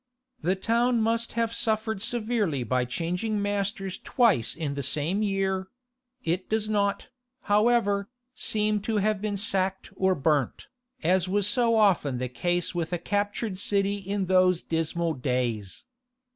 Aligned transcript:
The 0.41 0.55
town 0.55 0.99
must 0.99 1.33
have 1.33 1.53
suffered 1.53 2.01
severely 2.01 2.63
by 2.63 2.85
changing 2.85 3.39
masters 3.39 3.99
twice 3.99 4.55
in 4.55 4.73
the 4.73 4.81
same 4.81 5.21
year; 5.21 5.67
it 6.23 6.49
does 6.49 6.67
not, 6.67 7.09
however, 7.41 8.09
seem 8.33 8.81
to 8.81 8.97
have 8.97 9.21
been 9.21 9.37
sacked 9.37 9.91
or 9.95 10.15
burnt, 10.15 10.69
as 11.03 11.29
was 11.29 11.45
so 11.45 11.75
often 11.75 12.17
the 12.17 12.29
case 12.29 12.73
with 12.73 12.91
a 12.91 12.97
captured 12.97 13.59
city 13.59 13.97
in 13.97 14.25
those 14.25 14.63
dismal 14.63 15.13
days. 15.13 15.83